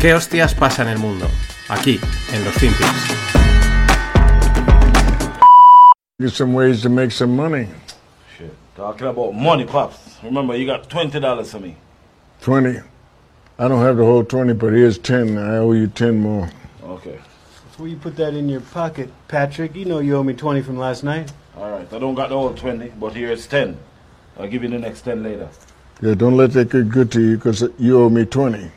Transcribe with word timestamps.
¿Qué 0.00 0.14
hostias 0.14 0.54
pasa 0.54 0.80
en 0.80 0.88
el 0.88 0.98
mundo? 0.98 1.26
Aquí, 1.68 2.00
en 2.32 2.42
los 2.42 2.54
Finpics. 2.54 3.14
Get 6.18 6.30
some 6.30 6.54
ways 6.54 6.80
to 6.80 6.88
make 6.88 7.10
some 7.10 7.36
money. 7.36 7.68
Shit. 8.38 8.56
Talking 8.74 9.08
about 9.08 9.34
money, 9.34 9.66
Pops. 9.66 10.16
Remember, 10.22 10.56
you 10.56 10.64
got 10.64 10.88
$20 10.88 11.46
for 11.46 11.60
me. 11.60 11.76
20. 12.40 12.80
I 13.58 13.68
don't 13.68 13.82
have 13.82 13.98
the 13.98 14.04
whole 14.06 14.24
20, 14.24 14.54
but 14.54 14.72
here's 14.72 14.96
10. 14.96 15.36
I 15.36 15.58
owe 15.58 15.72
you 15.72 15.86
10 15.86 16.18
more. 16.18 16.48
Okay. 16.82 17.18
Before 17.70 17.86
you 17.86 17.98
put 17.98 18.16
that 18.16 18.32
in 18.32 18.48
your 18.48 18.62
pocket, 18.62 19.10
Patrick, 19.28 19.76
you 19.76 19.84
know 19.84 19.98
you 19.98 20.16
owe 20.16 20.22
me 20.22 20.32
20 20.32 20.62
from 20.62 20.78
last 20.78 21.04
night. 21.04 21.30
All 21.58 21.70
right. 21.70 21.92
I 21.92 21.98
don't 21.98 22.14
got 22.14 22.30
the 22.30 22.36
whole 22.36 22.54
20, 22.54 22.92
but 22.98 23.12
here's 23.12 23.46
10. 23.46 23.76
I'll 24.38 24.48
give 24.48 24.62
you 24.62 24.70
the 24.70 24.78
next 24.78 25.02
10 25.02 25.22
later. 25.22 25.50
Yeah, 26.00 26.14
don't 26.14 26.38
let 26.38 26.52
that 26.52 26.70
get 26.70 26.88
good 26.88 27.12
to 27.12 27.20
you 27.20 27.36
because 27.36 27.68
you 27.78 28.00
owe 28.00 28.08
me 28.08 28.24
20. 28.24 28.70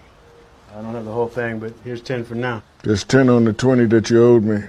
I 0.76 0.82
don't 0.82 0.96
have 0.96 1.06
the 1.06 1.12
whole 1.12 1.28
thing, 1.28 1.60
but 1.60 1.72
here's 1.84 2.02
10 2.02 2.24
for 2.24 2.34
now. 2.34 2.64
There's 2.82 3.04
10 3.04 3.30
on 3.30 3.44
the 3.44 3.54
20 3.54 3.86
that 3.86 4.10
you 4.10 4.24
owed 4.24 4.42
me. 4.42 4.64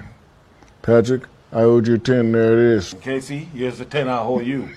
Patrick, 0.82 1.22
I 1.50 1.62
owed 1.62 1.88
you 1.88 1.96
10. 1.96 2.30
There 2.30 2.52
it 2.52 2.76
is. 2.76 2.94
Casey, 3.00 3.48
here's 3.54 3.78
the 3.78 3.86
10 3.86 4.10
I 4.10 4.18
owe 4.18 4.40
you. 4.40 4.68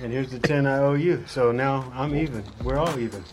And 0.00 0.12
here's 0.12 0.30
the 0.30 0.38
10 0.38 0.68
I 0.68 0.78
owe 0.78 0.94
you. 0.94 1.24
So 1.26 1.50
now 1.50 1.90
I'm 1.92 2.14
even. 2.14 2.44
We're 2.62 2.78
all 2.78 2.96
even. 3.00 3.24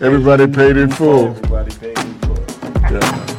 Everybody 0.00 0.46
paid 0.46 0.78
in 0.78 0.90
full. 0.90 1.26
Everybody 1.26 1.74
paid 1.76 1.98
in 1.98 2.14
full. 2.20 2.38
Yeah. 2.90 3.34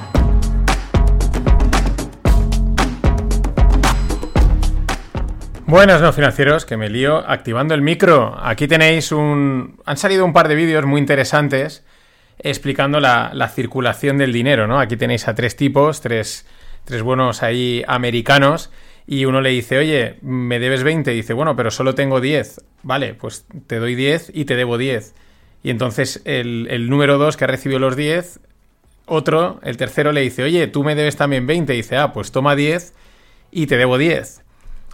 Buenas 5.66 6.00
no 6.00 6.14
financieros, 6.14 6.64
que 6.64 6.78
me 6.78 6.90
lío 6.90 7.28
activando 7.28 7.74
el 7.74 7.82
micro. 7.82 8.38
Aquí 8.40 8.68
tenéis 8.68 9.12
un... 9.12 9.82
Han 9.86 9.98
salido 9.98 10.24
un 10.24 10.32
par 10.32 10.48
de 10.48 10.54
vídeos 10.54 10.86
muy 10.86 11.02
interesantes 11.02 11.84
explicando 12.40 13.00
la, 13.00 13.32
la 13.34 13.50
circulación 13.50 14.18
del 14.18 14.34
dinero, 14.34 14.68
¿no? 14.68 14.80
Aquí 14.80 14.98
tenéis 14.98 15.28
a 15.28 15.36
tres 15.36 15.56
tipos, 15.56 16.02
tres, 16.02 16.46
tres 16.84 17.02
buenos 17.02 17.44
ahí 17.44 17.84
americanos, 17.88 18.72
y 19.08 19.26
uno 19.26 19.42
le 19.42 19.52
dice, 19.52 19.78
oye, 19.78 20.18
me 20.22 20.60
debes 20.60 20.84
20, 20.84 21.14
y 21.14 21.18
dice, 21.18 21.34
bueno, 21.34 21.56
pero 21.56 21.72
solo 21.72 21.94
tengo 21.94 22.22
10. 22.22 22.62
Vale, 22.84 23.14
pues 23.14 23.46
te 23.68 23.78
doy 23.78 23.96
10 23.96 24.32
y 24.34 24.46
te 24.46 24.56
debo 24.56 24.78
10. 24.78 25.14
Y 25.64 25.70
entonces 25.70 26.22
el, 26.26 26.68
el 26.70 26.90
número 26.90 27.18
2 27.18 27.38
que 27.38 27.44
ha 27.44 27.48
recibido 27.48 27.80
los 27.80 27.96
10, 27.96 28.40
otro, 29.06 29.60
el 29.64 29.78
tercero 29.78 30.12
le 30.12 30.22
dice, 30.22 30.44
oye, 30.44 30.68
tú 30.68 30.84
me 30.84 30.96
debes 30.96 31.16
también 31.16 31.46
20, 31.46 31.74
y 31.74 31.78
dice, 31.78 31.98
ah, 31.98 32.14
pues 32.14 32.32
toma 32.32 32.56
10 32.56 32.94
y 33.52 33.68
te 33.68 33.78
debo 33.78 33.98
10. 33.98 34.42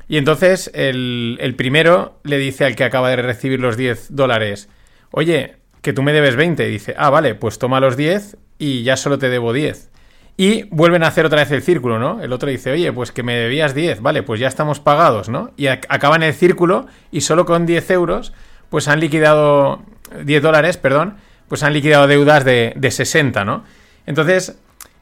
Y 0.10 0.18
entonces 0.18 0.70
el, 0.74 1.38
el 1.40 1.56
primero 1.56 2.20
le 2.24 2.38
dice 2.38 2.66
al 2.66 2.76
que 2.76 2.84
acaba 2.84 3.10
de 3.10 3.16
recibir 3.18 3.62
los 3.62 3.78
10 3.78 4.14
dólares, 4.14 4.68
oye, 5.12 5.56
que 5.82 5.94
tú 5.94 6.02
me 6.04 6.14
debes 6.14 6.36
20. 6.36 6.68
Y 6.68 6.72
dice, 6.72 6.96
ah, 6.98 7.10
vale, 7.10 7.36
pues 7.36 7.60
toma 7.60 7.80
los 7.80 7.98
10 7.98 8.38
y 8.60 8.84
ya 8.84 8.98
solo 8.98 9.18
te 9.18 9.30
debo 9.30 9.54
10. 9.54 9.90
Y 10.38 10.64
vuelven 10.72 11.04
a 11.04 11.08
hacer 11.08 11.26
otra 11.26 11.40
vez 11.42 11.52
el 11.52 11.62
círculo, 11.62 12.00
¿no? 12.00 12.22
El 12.22 12.32
otro 12.34 12.50
dice, 12.50 12.72
oye, 12.72 12.92
pues 12.94 13.12
que 13.12 13.22
me 13.22 13.36
debías 13.36 13.76
10, 13.76 14.02
vale, 14.02 14.24
pues 14.24 14.40
ya 14.40 14.48
estamos 14.48 14.80
pagados, 14.80 15.30
¿no? 15.30 15.52
Y 15.58 15.66
ac- 15.66 15.86
acaban 15.90 16.24
el 16.24 16.34
círculo 16.34 16.88
y 17.12 17.22
solo 17.22 17.46
con 17.46 17.66
10 17.66 17.92
euros, 17.92 18.34
pues 18.70 18.88
han 18.88 19.00
liquidado, 19.00 19.84
10 20.24 20.42
dólares, 20.42 20.78
perdón, 20.78 21.18
pues 21.48 21.64
han 21.64 21.74
liquidado 21.74 22.08
deudas 22.08 22.46
de, 22.46 22.74
de 22.76 22.92
60, 22.92 23.44
¿no? 23.44 23.64
Entonces, 24.06 24.58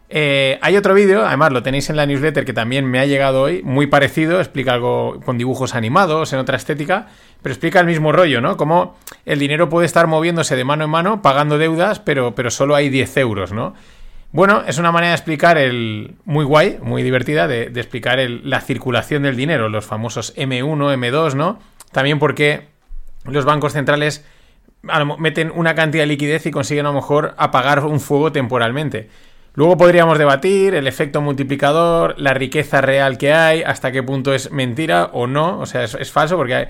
eh, 0.10 0.58
hay 0.62 0.76
otro 0.76 0.94
vídeo, 0.94 1.26
además 1.26 1.52
lo 1.52 1.62
tenéis 1.62 1.90
en 1.90 1.96
la 1.96 2.06
newsletter 2.06 2.44
que 2.46 2.54
también 2.54 2.86
me 2.86 3.00
ha 3.00 3.06
llegado 3.06 3.44
hoy, 3.44 3.62
muy 3.64 3.88
parecido, 3.88 4.40
explica 4.40 4.74
algo 4.74 5.20
con 5.24 5.38
dibujos 5.38 5.76
animados, 5.76 6.34
en 6.34 6.40
otra 6.40 6.58
estética, 6.58 7.08
pero 7.42 7.54
explica 7.54 7.80
el 7.80 7.86
mismo 7.86 8.12
rollo, 8.12 8.42
¿no? 8.42 8.58
Cómo 8.58 8.98
el 9.26 9.38
dinero 9.40 9.70
puede 9.70 9.86
estar 9.86 10.08
moviéndose 10.08 10.56
de 10.56 10.64
mano 10.64 10.86
en 10.86 10.90
mano, 10.90 11.22
pagando 11.22 11.58
deudas, 11.58 12.00
pero, 12.00 12.34
pero 12.34 12.50
solo 12.50 12.76
hay 12.76 12.90
10 12.90 13.18
euros, 13.18 13.52
¿no? 13.54 13.76
Bueno, 14.32 14.64
es 14.68 14.78
una 14.78 14.92
manera 14.92 15.12
de 15.12 15.16
explicar 15.16 15.58
el. 15.58 16.16
muy 16.26 16.46
guay, 16.46 16.78
muy 16.82 17.02
divertida, 17.02 17.48
de, 17.48 17.64
explicar 17.64 18.20
el- 18.20 18.48
la 18.48 18.62
circulación 18.62 19.24
del 19.24 19.36
dinero, 19.36 19.70
los 19.70 19.86
famosos 19.86 20.36
M1, 20.38 20.94
M2, 20.94 21.34
¿no? 21.34 21.60
También 21.92 22.20
porque 22.20 22.68
los 23.26 23.46
bancos 23.46 23.74
centrales 23.74 24.24
meten 25.18 25.52
una 25.54 25.76
cantidad 25.76 26.04
de 26.04 26.08
liquidez 26.08 26.46
y 26.46 26.52
consiguen 26.52 26.86
a 26.86 26.90
lo 26.90 26.96
mejor 26.96 27.34
apagar 27.38 27.84
un 27.86 28.00
fuego 28.00 28.32
temporalmente. 28.32 29.10
Luego 29.54 29.78
podríamos 29.78 30.18
debatir 30.18 30.76
el 30.76 30.88
efecto 30.88 31.22
multiplicador, 31.22 32.16
la 32.18 32.34
riqueza 32.34 32.82
real 32.82 33.18
que 33.18 33.34
hay, 33.34 33.64
hasta 33.64 33.92
qué 33.92 34.04
punto 34.04 34.34
es 34.34 34.52
mentira 34.52 35.10
o 35.14 35.28
no, 35.28 35.60
o 35.60 35.66
sea, 35.66 35.84
es, 35.84 36.12
falso 36.12 36.38
porque 36.38 36.56
hay... 36.56 36.66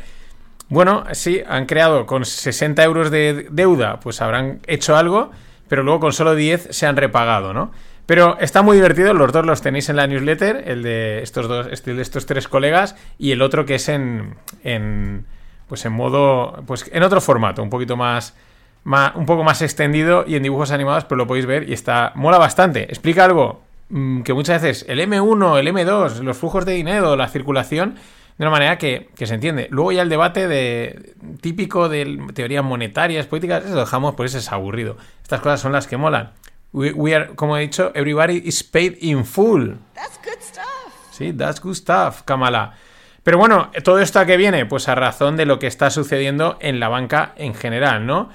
Bueno, 0.70 1.04
sí, 1.14 1.42
han 1.48 1.66
creado 1.66 2.06
con 2.06 2.26
60 2.26 2.84
euros 2.84 3.12
de 3.12 3.48
deuda, 3.50 4.00
pues 4.00 4.22
habrán 4.22 4.60
hecho 4.68 4.96
algo, 4.96 5.32
pero 5.68 5.84
luego 5.84 6.00
con 6.00 6.14
solo 6.14 6.36
10 6.36 6.70
se 6.72 6.86
han 6.86 6.96
repagado, 6.96 7.54
¿no? 7.54 7.72
Pero 8.06 8.38
está 8.40 8.62
muy 8.62 8.76
divertido, 8.76 9.14
los 9.14 9.32
dos 9.32 9.46
los 9.46 9.62
tenéis 9.62 9.90
en 9.90 9.96
la 9.96 10.08
newsletter, 10.08 10.64
el 10.66 10.82
de 10.82 11.22
estos 11.22 11.48
dos, 11.48 11.68
este 11.72 11.94
de 11.94 12.02
estos 12.02 12.26
tres 12.26 12.48
colegas 12.48 12.96
y 13.20 13.32
el 13.32 13.42
otro 13.42 13.66
que 13.66 13.76
es 13.76 13.88
en, 13.90 14.36
en 14.64 15.26
pues 15.68 15.86
en 15.86 15.94
modo, 15.94 16.64
pues 16.66 16.90
en 16.92 17.04
otro 17.04 17.22
formato, 17.22 17.62
un 17.62 17.70
poquito 17.70 17.96
más, 17.96 18.36
más, 18.84 19.16
un 19.16 19.26
poco 19.26 19.44
más 19.44 19.62
extendido 19.62 20.26
y 20.28 20.36
en 20.36 20.44
dibujos 20.44 20.72
animados, 20.72 21.06
pero 21.06 21.18
lo 21.18 21.28
podéis 21.28 21.46
ver 21.46 21.70
y 21.70 21.74
está, 21.74 22.12
mola 22.16 22.38
bastante. 22.38 22.84
Explica 22.84 23.26
algo 23.26 23.62
mm, 23.90 24.22
que 24.22 24.34
muchas 24.34 24.62
veces 24.62 24.86
el 24.88 25.00
M1, 25.00 25.60
el 25.60 25.68
M2, 25.68 26.22
los 26.22 26.38
flujos 26.38 26.66
de 26.66 26.74
dinero, 26.74 27.16
la 27.16 27.28
circulación, 27.28 27.96
de 28.38 28.46
una 28.46 28.52
manera 28.52 28.78
que, 28.78 29.10
que 29.16 29.28
se 29.28 29.34
entiende. 29.34 29.68
Luego 29.70 29.92
ya 29.92 30.02
el 30.02 30.10
debate 30.10 30.48
de 30.48 31.14
típico 31.42 31.90
de 31.90 32.20
teorías 32.34 32.64
monetarias, 32.64 33.28
políticas, 33.28 33.66
eso 33.66 33.74
lo 33.74 33.82
dejamos, 33.82 34.16
pues 34.16 34.32
ese 34.32 34.40
es 34.40 34.52
aburrido. 34.52 34.98
Estas 35.22 35.42
cosas 35.42 35.60
son 35.60 35.74
las 35.74 35.88
que 35.88 35.98
molan. 35.98 36.32
We, 36.72 36.94
we 36.94 37.16
are, 37.16 37.36
como 37.36 37.58
he 37.58 37.62
dicho, 37.62 37.92
everybody 37.96 38.42
is 38.46 38.64
paid 38.64 38.98
in 39.02 39.26
full. 39.26 39.74
That's 39.94 40.20
good 40.24 40.42
stuff. 40.42 40.66
Sí, 41.12 41.34
that's 41.34 41.60
good 41.60 41.76
stuff, 41.76 42.22
Kamala. 42.24 42.76
Pero 43.24 43.38
bueno, 43.38 43.72
todo 43.84 44.00
esto 44.00 44.20
a 44.20 44.26
qué 44.26 44.38
viene? 44.38 44.66
Pues 44.66 44.88
a 44.88 44.96
razón 44.96 45.36
de 45.36 45.46
lo 45.46 45.60
que 45.60 45.68
está 45.68 45.90
sucediendo 45.90 46.58
en 46.62 46.80
la 46.80 46.88
banca 46.88 47.34
en 47.36 47.54
general, 47.54 48.06
¿no? 48.06 48.30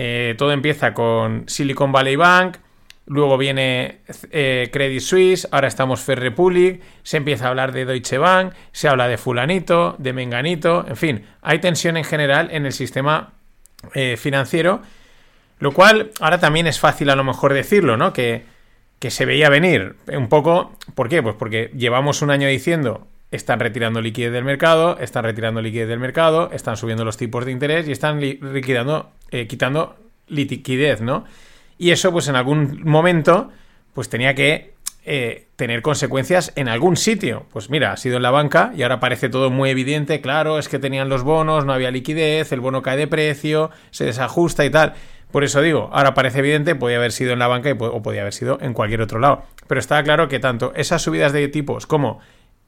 Eh, 0.00 0.36
todo 0.38 0.52
empieza 0.52 0.94
con 0.94 1.42
Silicon 1.48 1.90
Valley 1.90 2.14
Bank, 2.14 2.58
luego 3.06 3.36
viene 3.36 3.98
eh, 4.30 4.68
Credit 4.72 5.00
Suisse, 5.00 5.48
ahora 5.50 5.66
estamos 5.66 6.00
Fair 6.00 6.20
Republic, 6.20 6.80
se 7.02 7.16
empieza 7.16 7.46
a 7.46 7.48
hablar 7.48 7.72
de 7.72 7.84
Deutsche 7.84 8.16
Bank, 8.16 8.52
se 8.70 8.86
habla 8.86 9.08
de 9.08 9.18
fulanito, 9.18 9.96
de 9.98 10.12
menganito, 10.12 10.84
en 10.86 10.96
fin, 10.96 11.24
hay 11.42 11.58
tensión 11.58 11.96
en 11.96 12.04
general 12.04 12.48
en 12.52 12.64
el 12.64 12.72
sistema 12.72 13.32
eh, 13.92 14.16
financiero, 14.16 14.82
lo 15.58 15.72
cual 15.72 16.12
ahora 16.20 16.38
también 16.38 16.68
es 16.68 16.78
fácil 16.78 17.10
a 17.10 17.16
lo 17.16 17.24
mejor 17.24 17.52
decirlo, 17.52 17.96
¿no? 17.96 18.12
Que, 18.12 18.44
que 19.00 19.10
se 19.10 19.24
veía 19.24 19.48
venir 19.48 19.96
un 20.12 20.28
poco, 20.28 20.76
¿por 20.94 21.08
qué? 21.08 21.24
Pues 21.24 21.34
porque 21.36 21.72
llevamos 21.76 22.22
un 22.22 22.30
año 22.30 22.46
diciendo 22.46 23.08
están 23.32 23.58
retirando 23.60 24.00
liquidez 24.00 24.32
del 24.32 24.44
mercado, 24.44 24.96
están 25.00 25.24
retirando 25.24 25.60
liquidez 25.60 25.88
del 25.88 25.98
mercado, 25.98 26.50
están 26.52 26.76
subiendo 26.76 27.04
los 27.04 27.16
tipos 27.16 27.44
de 27.44 27.52
interés 27.52 27.86
y 27.88 27.92
están 27.92 28.20
li- 28.20 28.38
liquidando, 28.40 29.10
eh, 29.30 29.46
quitando 29.46 29.96
liquidez, 30.28 31.00
¿no? 31.00 31.24
Y 31.78 31.90
eso, 31.90 32.12
pues 32.12 32.28
en 32.28 32.36
algún 32.36 32.82
momento, 32.84 33.50
pues 33.94 34.08
tenía 34.08 34.34
que 34.34 34.74
eh, 35.04 35.46
tener 35.56 35.80
consecuencias 35.80 36.52
en 36.56 36.68
algún 36.68 36.96
sitio. 36.96 37.46
Pues 37.52 37.70
mira, 37.70 37.92
ha 37.92 37.96
sido 37.96 38.16
en 38.16 38.22
la 38.22 38.30
banca 38.30 38.72
y 38.76 38.82
ahora 38.82 39.00
parece 39.00 39.28
todo 39.28 39.50
muy 39.50 39.70
evidente, 39.70 40.20
claro, 40.20 40.58
es 40.58 40.68
que 40.68 40.78
tenían 40.78 41.08
los 41.08 41.22
bonos, 41.22 41.64
no 41.64 41.72
había 41.72 41.90
liquidez, 41.90 42.52
el 42.52 42.60
bono 42.60 42.82
cae 42.82 42.96
de 42.96 43.06
precio, 43.06 43.70
se 43.90 44.04
desajusta 44.04 44.64
y 44.64 44.70
tal. 44.70 44.94
Por 45.30 45.44
eso 45.44 45.60
digo, 45.60 45.90
ahora 45.92 46.14
parece 46.14 46.40
evidente, 46.40 46.74
podía 46.74 46.96
haber 46.96 47.12
sido 47.12 47.32
en 47.32 47.38
la 47.38 47.48
banca 47.48 47.70
o 47.78 48.02
podía 48.02 48.22
haber 48.22 48.32
sido 48.32 48.58
en 48.60 48.72
cualquier 48.72 49.02
otro 49.02 49.18
lado. 49.18 49.44
Pero 49.66 49.78
está 49.78 50.02
claro 50.02 50.28
que 50.28 50.40
tanto 50.40 50.72
esas 50.74 51.02
subidas 51.02 51.32
de 51.32 51.48
tipos 51.48 51.86
como 51.86 52.20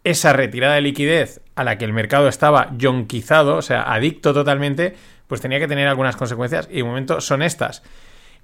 esa 0.04 0.32
retirada 0.32 0.74
de 0.74 0.80
liquidez 0.80 1.40
a 1.54 1.64
la 1.64 1.76
que 1.78 1.84
el 1.84 1.92
mercado 1.92 2.28
estaba 2.28 2.70
yonquizado, 2.76 3.56
o 3.56 3.62
sea, 3.62 3.82
adicto 3.82 4.32
totalmente, 4.32 4.94
pues 5.26 5.40
tenía 5.40 5.58
que 5.58 5.68
tener 5.68 5.86
algunas 5.88 6.16
consecuencias 6.16 6.68
y 6.70 6.76
de 6.76 6.84
momento 6.84 7.20
son 7.20 7.42
estas. 7.42 7.82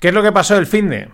¿Qué 0.00 0.08
es 0.08 0.14
lo 0.14 0.22
que 0.22 0.32
pasó 0.32 0.56
el 0.58 0.66
fin 0.66 0.90
de? 0.90 1.08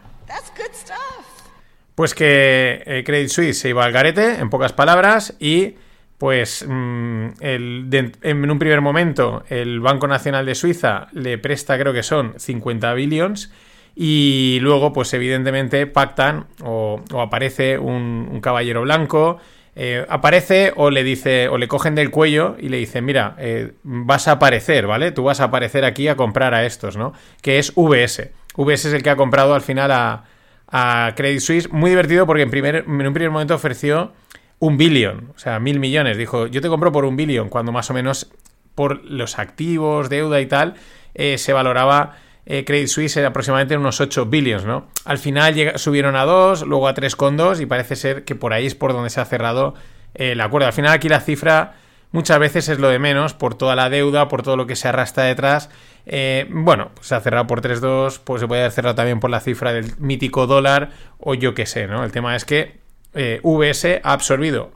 Pues 1.95 2.15
que 2.15 2.83
eh, 2.87 3.03
Credit 3.05 3.29
Suisse 3.29 3.59
se 3.59 3.69
iba 3.69 3.85
al 3.85 3.93
garete, 3.93 4.37
en 4.41 4.51
pocas 4.51 4.73
palabras, 4.73 5.37
y 5.39 5.75
pues 6.19 6.65
mm, 6.67 7.27
el, 7.41 7.85
de- 7.91 8.13
en 8.23 8.51
un 8.51 8.59
primer 8.59 8.81
momento 8.81 9.45
el 9.49 9.81
Banco 9.81 10.09
Nacional 10.09 10.47
de 10.47 10.55
Suiza 10.55 11.09
le 11.13 11.37
presta, 11.39 11.79
creo 11.79 11.93
que 11.93 12.03
son 12.03 12.35
50 12.39 12.95
billions, 12.95 13.53
y 13.95 14.59
luego 14.63 14.93
pues 14.93 15.13
evidentemente 15.13 15.87
pactan 15.87 16.47
o, 16.63 17.03
o 17.13 17.21
aparece 17.21 17.79
un, 17.79 18.29
un 18.33 18.41
caballero 18.41 18.81
blanco, 18.83 19.39
eh, 19.75 20.05
aparece 20.09 20.73
o 20.77 20.91
le 20.91 21.03
dice 21.03 21.49
o 21.49 21.59
le 21.59 21.69
cogen 21.69 21.95
del 21.95 22.11
cuello 22.11 22.57
y 22.59 22.69
le 22.69 22.77
dicen 22.77 23.05
mira 23.05 23.37
eh, 23.39 23.73
vas 23.83 24.29
a 24.29 24.33
aparecer 24.33 24.87
vale 24.87 25.13
tú 25.13 25.25
vas 25.25 25.41
a 25.41 25.45
aparecer 25.45 25.85
aquí 25.85 26.09
a 26.09 26.17
comprar 26.17 26.53
a 26.53 26.67
estos 26.67 26.97
no 26.97 27.15
que 27.41 27.59
es 27.59 27.73
VS 27.75 28.31
VS 28.57 28.89
es 28.89 28.95
el 28.95 29.03
que 29.03 29.11
ha 29.11 29.17
comprado 29.17 29.55
al 29.55 29.63
final 29.63 29.91
a, 29.91 30.25
a 30.73 31.13
Credit 31.15 31.41
Suisse. 31.41 31.71
Muy 31.71 31.91
divertido 31.91 32.27
porque 32.27 32.43
en, 32.43 32.51
primer, 32.51 32.77
en 32.77 33.07
un 33.07 33.13
primer 33.13 33.31
momento 33.31 33.55
ofreció 33.55 34.13
un 34.59 34.77
billón 34.77 35.33
o 35.37 35.39
sea 35.39 35.61
mil 35.61 35.79
millones. 35.79 36.17
Dijo 36.17 36.47
yo 36.47 36.61
te 36.61 36.69
compro 36.69 36.91
por 36.91 37.05
un 37.05 37.17
billón 37.17 37.49
cuando 37.49 37.71
más 37.71 37.91
o 37.91 37.95
menos 37.95 38.31
por 38.75 39.05
los 39.05 39.39
activos 39.39 40.09
deuda 40.09 40.41
y 40.41 40.47
tal 40.47 40.75
eh, 41.15 41.37
se 41.37 41.53
valoraba 41.53 42.17
eh, 42.45 42.65
Credit 42.65 42.89
Suisse 42.89 43.17
era 43.17 43.29
aproximadamente 43.29 43.77
unos 43.77 44.01
8 44.01 44.27
billions, 44.27 44.65
¿no? 44.65 44.89
Al 45.05 45.19
final 45.19 45.73
subieron 45.77 46.17
a 46.17 46.25
2, 46.25 46.63
luego 46.63 46.89
a 46.89 46.95
3,2 46.95 47.61
y 47.61 47.67
parece 47.67 47.95
ser 47.97 48.25
que 48.25 48.35
por 48.35 48.53
ahí 48.53 48.67
es 48.67 48.75
por 48.75 48.93
donde 48.93 49.11
se 49.11 49.21
ha 49.21 49.25
cerrado 49.25 49.75
eh, 50.15 50.33
el 50.33 50.41
acuerdo. 50.41 50.67
Al 50.67 50.73
final 50.73 50.93
aquí 50.93 51.09
la 51.09 51.21
cifra 51.21 51.75
muchas 52.11 52.39
veces 52.41 52.69
es 52.69 52.79
lo 52.79 52.89
de 52.89 52.99
menos 52.99 53.33
por 53.35 53.55
toda 53.55 53.77
la 53.77 53.91
deuda, 53.91 54.29
por 54.29 54.43
todo 54.43 54.57
lo 54.57 54.67
que 54.67 54.75
se 54.75 54.89
arrastra 54.89 55.25
detrás. 55.25 55.71
Eh, 56.05 56.49
bueno, 56.51 56.91
pues 56.95 57.07
se 57.07 57.15
ha 57.15 57.21
cerrado 57.21 57.47
por 57.47 57.63
3,2, 57.63 58.21
pues 58.25 58.41
se 58.41 58.49
puede 58.49 58.63
haber 58.63 58.73
cerrado 58.73 58.97
también 58.97 59.21
por 59.21 59.31
la 59.31 59.39
cifra 59.39 59.73
del 59.73 59.97
mítico 59.99 60.49
dólar 60.49 60.91
o 61.19 61.35
yo 61.35 61.55
qué 61.55 61.67
sé, 61.67 61.87
¿no? 61.87 62.03
El 62.05 62.11
tema 62.11 62.35
es 62.35 62.45
que 62.45 62.81
VS 63.15 64.01
ha 64.03 64.13
absorbido 64.13 64.73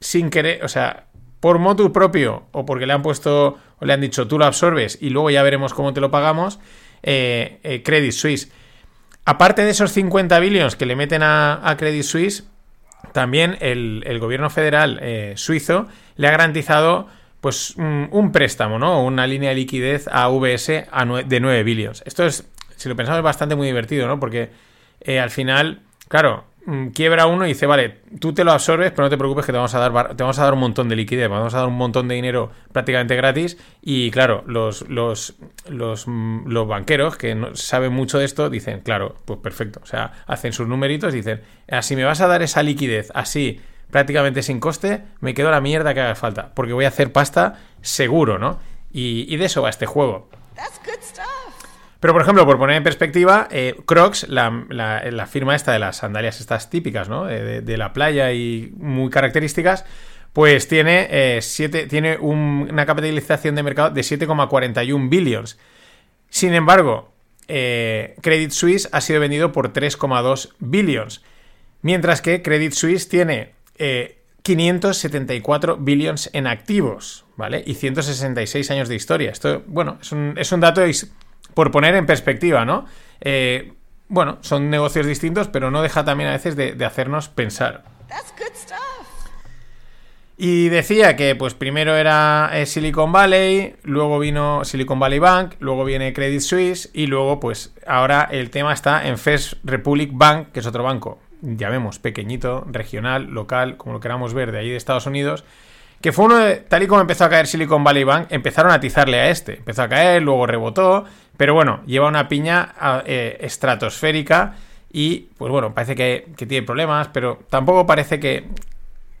sin 0.00 0.30
querer, 0.30 0.64
o 0.64 0.68
sea, 0.68 1.06
por 1.40 1.58
motu 1.58 1.92
propio 1.92 2.44
o 2.52 2.66
porque 2.66 2.86
le 2.86 2.92
han 2.92 3.02
puesto 3.02 3.56
o 3.78 3.84
le 3.84 3.92
han 3.92 4.00
dicho 4.00 4.26
tú 4.26 4.38
lo 4.38 4.44
absorbes 4.44 4.98
y 5.00 5.10
luego 5.10 5.30
ya 5.30 5.42
veremos 5.42 5.74
cómo 5.74 5.92
te 5.92 6.00
lo 6.00 6.10
pagamos, 6.10 6.58
eh, 7.02 7.60
eh, 7.62 7.82
Credit 7.82 8.12
Suisse. 8.12 8.50
Aparte 9.24 9.64
de 9.64 9.70
esos 9.70 9.92
50 9.92 10.38
billions 10.38 10.76
que 10.76 10.86
le 10.86 10.96
meten 10.96 11.22
a, 11.22 11.74
Credit 11.78 12.02
Suisse, 12.02 12.44
también 13.12 13.56
el, 13.60 14.18
gobierno 14.20 14.50
federal 14.50 14.98
eh, 15.02 15.34
suizo 15.36 15.86
le 16.16 16.28
ha 16.28 16.30
garantizado 16.30 17.08
pues 17.40 17.76
un, 17.76 18.32
préstamo, 18.32 18.78
¿no? 18.78 19.04
Una 19.04 19.26
línea 19.26 19.50
de 19.50 19.56
liquidez 19.56 20.08
a 20.10 20.28
VS 20.28 20.86
de 21.26 21.40
9 21.40 21.62
billions. 21.62 22.02
Esto 22.04 22.24
es, 22.24 22.48
si 22.76 22.88
lo 22.88 22.96
pensamos, 22.96 23.22
bastante 23.22 23.54
muy 23.54 23.66
divertido, 23.66 24.08
¿no? 24.08 24.18
Porque 24.18 24.50
al 25.06 25.30
final, 25.30 25.82
claro, 26.08 26.44
quiebra 26.94 27.26
uno 27.26 27.46
y 27.46 27.48
dice, 27.48 27.66
vale, 27.66 28.00
tú 28.20 28.32
te 28.32 28.44
lo 28.44 28.52
absorbes, 28.52 28.90
pero 28.90 29.04
no 29.04 29.10
te 29.10 29.16
preocupes 29.16 29.46
que 29.46 29.52
te 29.52 29.58
vamos 29.58 29.74
a 29.74 29.78
dar, 29.78 30.16
te 30.16 30.22
vamos 30.22 30.38
a 30.38 30.44
dar 30.44 30.52
un 30.52 30.60
montón 30.60 30.88
de 30.88 30.96
liquidez, 30.96 31.28
vamos 31.28 31.54
a 31.54 31.58
dar 31.58 31.66
un 31.66 31.76
montón 31.76 32.08
de 32.08 32.14
dinero 32.14 32.50
prácticamente 32.72 33.16
gratis. 33.16 33.56
Y 33.82 34.10
claro, 34.10 34.44
los, 34.46 34.88
los, 34.88 35.36
los, 35.68 36.06
mm, 36.06 36.46
los 36.46 36.68
banqueros 36.68 37.16
que 37.16 37.34
no 37.34 37.56
saben 37.56 37.92
mucho 37.92 38.18
de 38.18 38.24
esto 38.24 38.50
dicen, 38.50 38.80
claro, 38.80 39.16
pues 39.24 39.40
perfecto. 39.40 39.80
O 39.82 39.86
sea, 39.86 40.12
hacen 40.26 40.52
sus 40.52 40.68
numeritos 40.68 41.14
y 41.14 41.18
dicen, 41.18 41.42
así 41.70 41.96
me 41.96 42.04
vas 42.04 42.20
a 42.20 42.26
dar 42.26 42.42
esa 42.42 42.62
liquidez 42.62 43.10
así 43.14 43.60
prácticamente 43.90 44.42
sin 44.42 44.60
coste, 44.60 45.02
me 45.20 45.32
quedo 45.32 45.50
la 45.50 45.60
mierda 45.60 45.94
que 45.94 46.00
haga 46.00 46.14
falta, 46.14 46.52
porque 46.54 46.74
voy 46.74 46.84
a 46.84 46.88
hacer 46.88 47.10
pasta 47.12 47.58
seguro, 47.80 48.38
¿no? 48.38 48.58
Y, 48.92 49.32
y 49.32 49.36
de 49.38 49.46
eso 49.46 49.62
va 49.62 49.70
este 49.70 49.86
juego. 49.86 50.28
That's 50.54 50.78
good 50.84 51.02
stuff. 51.02 51.37
Pero, 52.00 52.12
por 52.12 52.22
ejemplo, 52.22 52.46
por 52.46 52.58
poner 52.58 52.76
en 52.76 52.84
perspectiva, 52.84 53.48
eh, 53.50 53.74
Crocs, 53.84 54.28
la, 54.28 54.64
la- 54.68 55.02
firma 55.26 55.56
esta 55.56 55.72
de 55.72 55.80
las 55.80 55.96
sandalias 55.96 56.40
estas 56.40 56.70
típicas, 56.70 57.08
¿no? 57.08 57.24
De, 57.24 57.60
de- 57.60 57.76
la 57.76 57.92
playa 57.92 58.32
y 58.32 58.72
muy 58.76 59.10
características, 59.10 59.84
pues 60.32 60.68
tiene, 60.68 61.08
eh, 61.10 61.40
siete, 61.42 61.86
tiene 61.88 62.16
un- 62.18 62.68
una 62.70 62.86
capitalización 62.86 63.56
de 63.56 63.62
mercado 63.64 63.90
de 63.90 64.02
7,41 64.02 65.08
billions. 65.08 65.58
Sin 66.30 66.54
embargo, 66.54 67.12
eh, 67.48 68.14
Credit 68.22 68.50
Suisse 68.52 68.88
ha 68.92 69.00
sido 69.00 69.18
vendido 69.20 69.50
por 69.50 69.72
3,2 69.72 70.54
billions. 70.60 71.22
Mientras 71.82 72.20
que 72.22 72.42
Credit 72.42 72.72
Suisse 72.74 73.08
tiene 73.08 73.54
eh, 73.78 74.18
574 74.42 75.76
billions 75.78 76.30
en 76.32 76.46
activos, 76.46 77.24
¿vale? 77.36 77.62
Y 77.66 77.74
166 77.74 78.70
años 78.70 78.88
de 78.88 78.94
historia. 78.94 79.30
Esto, 79.30 79.62
bueno, 79.66 79.98
es 80.00 80.12
un, 80.12 80.34
es 80.36 80.52
dato 80.60 80.86
is- 80.86 81.12
por 81.58 81.72
poner 81.72 81.96
en 81.96 82.06
perspectiva, 82.06 82.64
¿no? 82.64 82.86
Eh, 83.20 83.72
bueno, 84.06 84.38
son 84.42 84.70
negocios 84.70 85.06
distintos, 85.06 85.48
pero 85.48 85.72
no 85.72 85.82
deja 85.82 86.04
también 86.04 86.30
a 86.30 86.34
veces 86.34 86.54
de, 86.54 86.74
de 86.74 86.84
hacernos 86.84 87.28
pensar. 87.28 87.82
Y 90.36 90.68
decía 90.68 91.16
que, 91.16 91.34
pues, 91.34 91.54
primero 91.54 91.96
era 91.96 92.52
eh, 92.52 92.64
Silicon 92.64 93.10
Valley, 93.10 93.74
luego 93.82 94.20
vino 94.20 94.64
Silicon 94.64 95.00
Valley 95.00 95.18
Bank, 95.18 95.54
luego 95.58 95.84
viene 95.84 96.12
Credit 96.12 96.42
Suisse 96.42 96.90
y 96.94 97.08
luego, 97.08 97.40
pues, 97.40 97.74
ahora 97.88 98.28
el 98.30 98.50
tema 98.50 98.72
está 98.72 99.08
en 99.08 99.18
First 99.18 99.54
Republic 99.64 100.10
Bank, 100.12 100.52
que 100.52 100.60
es 100.60 100.66
otro 100.66 100.84
banco, 100.84 101.18
ya 101.42 101.70
vemos, 101.70 101.98
pequeñito, 101.98 102.68
regional, 102.70 103.24
local, 103.24 103.76
como 103.76 103.94
lo 103.94 104.00
queramos 104.00 104.32
ver, 104.32 104.52
de 104.52 104.60
ahí 104.60 104.70
de 104.70 104.76
Estados 104.76 105.06
Unidos, 105.06 105.44
que 106.00 106.12
fue 106.12 106.26
uno 106.26 106.36
de, 106.36 106.56
tal 106.56 106.82
y 106.82 106.86
como 106.86 107.00
empezó 107.00 107.24
a 107.24 107.28
caer 107.28 107.46
Silicon 107.46 107.82
Valley 107.82 108.04
Bank, 108.04 108.28
empezaron 108.30 108.70
a 108.70 108.76
atizarle 108.76 109.18
a 109.18 109.30
este. 109.30 109.56
Empezó 109.56 109.82
a 109.82 109.88
caer, 109.88 110.22
luego 110.22 110.46
rebotó, 110.46 111.04
pero 111.38 111.54
bueno, 111.54 111.80
lleva 111.86 112.08
una 112.08 112.28
piña 112.28 112.74
a- 112.78 113.02
eh, 113.06 113.38
estratosférica 113.40 114.56
y, 114.92 115.28
pues 115.38 115.50
bueno, 115.50 115.72
parece 115.72 115.94
que, 115.94 116.26
tiene 116.36 116.62
problemas, 116.66 117.08
pero 117.08 117.38
tampoco 117.48 117.86
parece 117.86 118.18
que, 118.18 118.44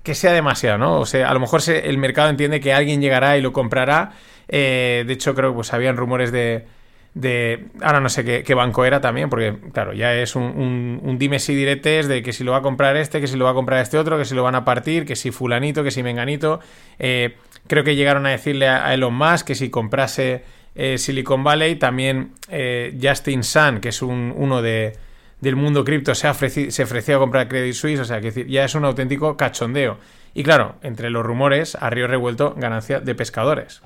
que 0.02 0.14
sea 0.14 0.32
demasiado, 0.32 0.78
¿no? 0.78 0.98
O 0.98 1.06
sea, 1.06 1.30
a 1.30 1.34
lo 1.34 1.40
mejor 1.40 1.60
el 1.68 1.96
mercado 1.96 2.28
entiende 2.28 2.60
que 2.60 2.72
alguien 2.72 3.00
llegará 3.00 3.38
y 3.38 3.40
lo 3.40 3.52
comprará. 3.52 4.12
Eh, 4.48 5.04
de 5.06 5.12
hecho, 5.12 5.34
creo 5.34 5.50
que 5.50 5.56
pues 5.56 5.72
habían 5.72 5.96
rumores 5.96 6.32
de. 6.32 6.64
de 7.14 7.66
ahora 7.82 8.00
no 8.00 8.08
sé 8.08 8.24
qué, 8.42 8.54
banco 8.54 8.84
era 8.84 9.00
también, 9.00 9.28
porque, 9.30 9.54
claro, 9.72 9.92
ya 9.92 10.12
es 10.14 10.34
un 10.34 11.16
dime 11.18 11.38
si 11.38 11.54
diretes 11.54 12.08
de 12.08 12.22
que 12.22 12.32
si 12.32 12.42
lo 12.44 12.52
va 12.52 12.58
a 12.58 12.62
comprar 12.62 12.96
este, 12.96 13.20
que 13.20 13.26
si 13.28 13.36
lo 13.36 13.44
va 13.44 13.52
a 13.52 13.54
comprar 13.54 13.80
este 13.80 13.98
otro, 13.98 14.18
que 14.18 14.24
si 14.24 14.34
lo 14.34 14.42
van 14.42 14.54
a 14.56 14.64
partir, 14.64 15.04
que 15.04 15.14
si 15.14 15.30
Fulanito, 15.30 15.84
que 15.84 15.90
si 15.90 16.02
Menganito. 16.02 16.60
Eh, 16.98 17.36
creo 17.68 17.84
que 17.84 17.94
llegaron 17.94 18.26
a 18.26 18.30
decirle 18.30 18.66
a 18.68 18.86
a 18.86 18.94
Elon 18.94 19.14
Musk 19.14 19.46
que 19.46 19.54
si 19.54 19.68
comprase 19.70 20.42
eh, 20.78 20.96
Silicon 20.96 21.44
Valley, 21.44 21.76
también 21.76 22.32
eh, 22.48 22.96
Justin 23.02 23.42
Sun, 23.44 23.80
que 23.80 23.90
es 23.90 24.00
un, 24.00 24.32
uno 24.34 24.62
de 24.62 24.96
del 25.40 25.54
mundo 25.54 25.84
cripto 25.84 26.14
se, 26.16 26.26
ha 26.26 26.32
ofreci- 26.32 26.70
se 26.70 26.82
ofreció 26.82 27.16
a 27.16 27.18
comprar 27.20 27.46
Credit 27.46 27.72
Suisse, 27.74 28.00
o 28.00 28.04
sea, 28.04 28.20
que 28.20 28.46
ya 28.48 28.64
es 28.64 28.74
un 28.74 28.84
auténtico 28.84 29.36
cachondeo. 29.36 29.98
Y 30.34 30.42
claro, 30.42 30.74
entre 30.82 31.10
los 31.10 31.24
rumores, 31.24 31.76
a 31.80 31.90
río 31.90 32.08
revuelto, 32.08 32.54
ganancia 32.56 32.98
de 32.98 33.14
pescadores. 33.14 33.80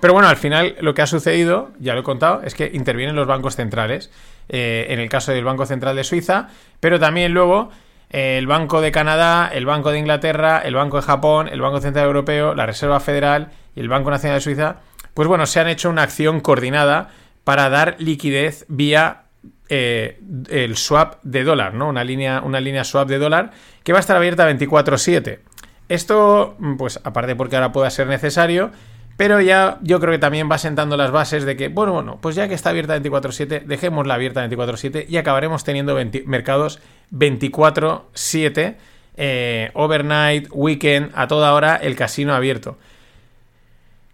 Pero 0.00 0.14
bueno, 0.14 0.28
al 0.28 0.36
final 0.38 0.76
lo 0.80 0.94
que 0.94 1.02
ha 1.02 1.06
sucedido, 1.06 1.72
ya 1.78 1.92
lo 1.92 2.00
he 2.00 2.04
contado, 2.04 2.40
es 2.42 2.54
que 2.54 2.70
intervienen 2.72 3.16
los 3.16 3.26
bancos 3.26 3.56
centrales. 3.56 4.10
eh, 4.48 4.86
en 4.88 4.98
el 4.98 5.10
caso 5.10 5.32
del 5.32 5.44
Banco 5.44 5.66
Central 5.66 5.94
de 5.94 6.04
Suiza, 6.04 6.48
pero 6.80 6.98
también 6.98 7.34
luego 7.34 7.70
el 8.10 8.46
Banco 8.46 8.80
de 8.80 8.90
Canadá, 8.92 9.50
el 9.52 9.66
Banco 9.66 9.90
de 9.90 9.98
Inglaterra, 9.98 10.62
el 10.64 10.74
Banco 10.74 10.96
de 10.96 11.02
Japón, 11.02 11.48
el 11.48 11.60
Banco 11.60 11.80
Central 11.82 12.06
Europeo, 12.06 12.54
la 12.54 12.64
Reserva 12.64 12.98
Federal 13.00 13.50
y 13.76 13.80
el 13.80 13.90
Banco 13.90 14.10
Nacional 14.10 14.38
de 14.38 14.40
Suiza, 14.42 14.76
pues 15.18 15.26
bueno, 15.26 15.46
se 15.46 15.58
han 15.58 15.66
hecho 15.66 15.90
una 15.90 16.04
acción 16.04 16.38
coordinada 16.38 17.08
para 17.42 17.68
dar 17.70 17.96
liquidez 17.98 18.64
vía 18.68 19.22
eh, 19.68 20.20
el 20.48 20.76
swap 20.76 21.16
de 21.24 21.42
dólar, 21.42 21.74
¿no? 21.74 21.88
Una 21.88 22.04
línea, 22.04 22.40
una 22.40 22.60
línea 22.60 22.84
swap 22.84 23.08
de 23.08 23.18
dólar 23.18 23.50
que 23.82 23.90
va 23.90 23.98
a 23.98 24.00
estar 24.00 24.16
abierta 24.16 24.48
24/7. 24.48 25.40
Esto, 25.88 26.56
pues 26.78 27.00
aparte 27.02 27.34
porque 27.34 27.56
ahora 27.56 27.72
pueda 27.72 27.90
ser 27.90 28.06
necesario, 28.06 28.70
pero 29.16 29.40
ya 29.40 29.78
yo 29.82 29.98
creo 29.98 30.12
que 30.12 30.20
también 30.20 30.48
va 30.48 30.56
sentando 30.56 30.96
las 30.96 31.10
bases 31.10 31.44
de 31.44 31.56
que, 31.56 31.66
bueno, 31.66 31.94
bueno, 31.94 32.18
pues 32.22 32.36
ya 32.36 32.46
que 32.46 32.54
está 32.54 32.70
abierta 32.70 32.94
24/7, 32.94 33.64
dejémosla 33.66 34.14
abierta 34.14 34.40
24/7 34.48 35.04
y 35.08 35.16
acabaremos 35.16 35.64
teniendo 35.64 35.96
20 35.96 36.22
mercados 36.28 36.78
24/7, 37.10 38.76
eh, 39.16 39.72
overnight, 39.74 40.46
weekend, 40.52 41.10
a 41.16 41.26
toda 41.26 41.54
hora 41.54 41.74
el 41.74 41.96
casino 41.96 42.36
abierto. 42.36 42.78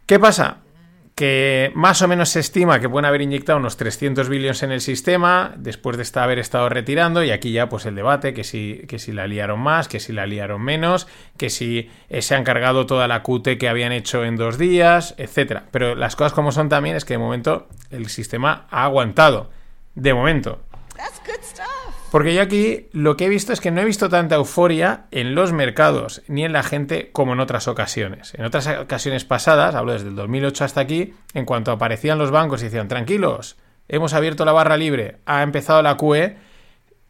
¿Qué 0.07 0.19
pasa? 0.19 0.64
Que 1.15 1.71
más 1.77 2.03
o 2.03 2.09
menos 2.09 2.31
se 2.31 2.41
estima 2.41 2.81
que 2.81 2.89
pueden 2.89 3.05
haber 3.05 3.23
inyectado 3.23 3.61
unos 3.61 3.77
300 3.77 4.29
billones 4.29 4.65
en 4.65 4.73
el 4.73 4.81
sistema 4.81 5.55
después 5.57 5.97
de 5.97 6.03
esta- 6.03 6.25
haber 6.25 6.41
estado 6.41 6.69
retirando 6.69 7.23
y 7.23 7.31
aquí 7.31 7.53
ya 7.53 7.69
pues 7.69 7.87
el 7.87 7.95
debate, 7.95 8.35
que 8.35 8.43
si, 8.43 8.83
que 8.89 8.99
si 8.99 9.13
la 9.13 9.29
liaron 9.29 9.61
más, 9.61 9.87
que 9.87 10.01
si 10.01 10.13
la 10.13 10.27
liaron 10.27 10.61
menos, 10.61 11.07
que 11.37 11.51
si 11.51 11.89
eh, 12.09 12.21
se 12.21 12.35
han 12.35 12.43
cargado 12.43 12.87
toda 12.87 13.07
la 13.07 13.23
QT 13.23 13.59
que 13.61 13.69
habían 13.69 13.93
hecho 13.93 14.25
en 14.25 14.35
dos 14.37 14.59
días, 14.59 15.15
etcétera. 15.17 15.67
Pero 15.71 15.95
las 15.95 16.17
cosas 16.17 16.33
como 16.33 16.51
son 16.51 16.69
también 16.69 16.97
es 16.97 17.05
que 17.05 17.15
de 17.15 17.19
momento 17.19 17.69
el 17.93 18.09
sistema 18.09 18.67
ha 18.71 18.83
aguantado. 18.83 19.51
De 19.95 20.13
momento. 20.15 20.59
That's 20.97 21.21
good 21.25 21.45
stuff. 21.45 21.94
Porque 22.15 22.33
yo 22.33 22.43
aquí 22.43 22.87
lo 22.93 23.17
que 23.17 23.25
he 23.25 23.29
visto 23.29 23.53
es 23.53 23.61
que 23.61 23.73
no 23.73 23.81
he 23.81 23.85
visto 23.85 24.09
tanta 24.09 24.37
euforia 24.37 25.07
en 25.11 25.35
los 25.35 25.53
mercados 25.53 26.23
ni 26.29 26.45
en 26.45 26.53
la 26.53 26.63
gente 26.63 27.11
como 27.11 27.33
en 27.33 27.41
otras 27.41 27.67
ocasiones. 27.67 28.35
En 28.35 28.45
otras 28.45 28.69
ocasiones 28.69 29.25
pasadas, 29.25 29.75
hablo 29.75 29.95
desde 29.95 30.11
el 30.11 30.15
2008 30.15 30.65
hasta 30.65 30.81
aquí, 30.81 31.15
en 31.33 31.45
cuanto 31.45 31.73
aparecían 31.73 32.19
los 32.19 32.31
bancos 32.31 32.63
y 32.63 32.67
decían, 32.67 32.87
tranquilos, 32.87 33.57
hemos 33.89 34.15
abierto 34.15 34.45
la 34.45 34.53
barra 34.53 34.77
libre, 34.77 35.17
ha 35.27 35.43
empezado 35.43 35.83
la 35.83 35.97
QE, 35.97 36.37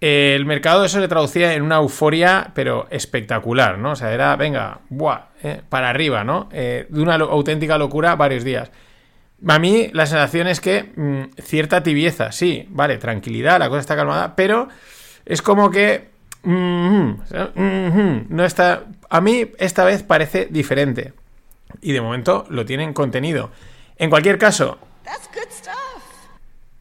el 0.01 0.47
mercado 0.47 0.87
eso 0.87 0.99
se 0.99 1.07
traducía 1.07 1.53
en 1.53 1.61
una 1.61 1.77
euforia, 1.77 2.53
pero 2.55 2.87
espectacular, 2.89 3.77
¿no? 3.77 3.91
O 3.91 3.97
sea, 3.97 4.11
era, 4.11 4.35
venga, 4.37 4.81
buah, 4.89 5.33
eh, 5.43 5.61
para 5.69 5.91
arriba, 5.91 6.25
¿no? 6.25 6.49
Eh, 6.51 6.87
de 6.89 7.03
una 7.03 7.17
auténtica 7.17 7.77
locura 7.77 8.17
varios 8.17 8.43
días. 8.43 8.71
A 9.47 9.59
mí 9.59 9.91
la 9.93 10.07
sensación 10.07 10.47
es 10.47 10.61
que 10.61 10.93
mm, 10.97 11.41
cierta 11.43 11.83
tibieza, 11.83 12.33
sí, 12.33 12.67
vale, 12.71 12.99
tranquilidad, 12.99 13.59
la 13.59 13.69
cosa 13.69 13.81
está 13.81 13.97
calmada, 13.97 14.37
pero 14.37 14.69
es 15.27 15.43
como 15.43 15.71
que 15.71 16.09
mm, 16.43 17.09
mm, 17.55 18.27
no 18.29 18.45
está. 18.45 18.85
A 19.11 19.21
mí 19.21 19.47
esta 19.59 19.85
vez 19.85 20.03
parece 20.03 20.47
diferente 20.51 21.13
y 21.81 21.93
de 21.93 22.01
momento 22.01 22.47
lo 22.49 22.65
tienen 22.65 22.93
contenido. 22.93 23.51
En 23.97 24.11
cualquier 24.11 24.39
caso, 24.39 24.79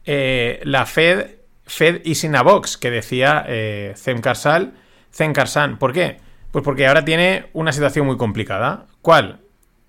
eh, 0.04 0.60
la 0.64 0.86
Fed, 0.86 1.36
Fed 1.66 2.02
is 2.04 2.24
in 2.24 2.36
a 2.36 2.42
box, 2.42 2.76
que 2.76 2.90
decía 2.90 3.44
eh, 3.46 3.94
Zem 3.96 4.20
Karsal, 4.20 4.74
Zem 5.12 5.32
Karsan. 5.32 5.78
¿Por 5.78 5.92
qué? 5.92 6.18
Pues 6.50 6.64
porque 6.64 6.86
ahora 6.86 7.04
tiene 7.04 7.46
una 7.52 7.72
situación 7.72 8.06
muy 8.06 8.16
complicada. 8.16 8.86
¿Cuál? 9.00 9.43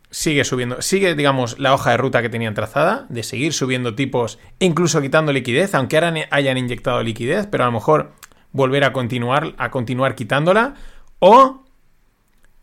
Sigue 0.10 0.44
subiendo, 0.44 0.82
sigue, 0.82 1.16
digamos, 1.16 1.60
la 1.60 1.74
hoja 1.74 1.92
de 1.92 1.98
ruta 1.98 2.22
que 2.22 2.30
tenían 2.30 2.54
trazada, 2.54 3.06
de 3.10 3.24
seguir 3.24 3.54
subiendo 3.54 3.96
tipos, 3.96 4.40
incluso 4.60 5.02
quitando 5.02 5.34
liquidez, 5.34 5.76
aunque 5.76 5.98
ahora 5.98 6.14
hayan 6.32 6.58
inyectado 6.58 7.04
liquidez, 7.04 7.48
pero 7.48 7.64
a 7.64 7.68
lo 7.68 7.74
mejor 7.74 8.14
volver 8.52 8.84
a 8.84 8.94
continuar, 8.94 9.54
a 9.58 9.72
continuar 9.72 10.16
quitándola, 10.16 10.76
o 11.20 11.64